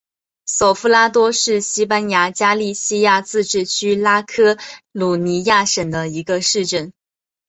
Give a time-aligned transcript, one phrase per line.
[0.47, 4.57] 索夫拉多是西班牙加利西亚自治区拉科
[4.91, 6.91] 鲁尼亚省的一个市镇。